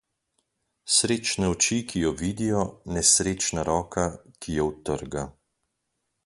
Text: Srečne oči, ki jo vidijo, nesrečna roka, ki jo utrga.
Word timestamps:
Srečne 0.93 1.49
oči, 1.55 1.77
ki 1.91 2.01
jo 2.05 2.13
vidijo, 2.21 2.63
nesrečna 2.97 3.67
roka, 3.69 4.07
ki 4.41 4.57
jo 4.57 4.67
utrga. 4.73 5.29